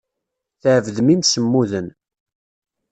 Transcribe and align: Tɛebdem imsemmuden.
Tɛebdem 0.61 1.09
imsemmuden. 1.13 1.87